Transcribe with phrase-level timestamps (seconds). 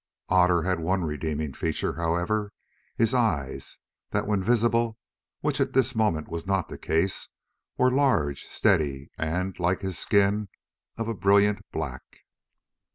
[0.29, 3.77] Otter had one redeeming feature, however—his eyes,
[4.09, 4.97] that when visible,
[5.41, 7.27] which at this moment was not the case,
[7.77, 10.49] were large, steady, and, like his skin,
[10.97, 12.01] of a brilliant black.